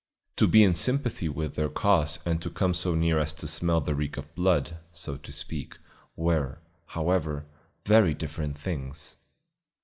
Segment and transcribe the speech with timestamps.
[0.37, 3.81] To be in sympathy with their cause and to come so near as to smell
[3.81, 5.77] the reek of blood, so to speak,
[6.15, 7.45] were, however,
[7.85, 9.15] very different things.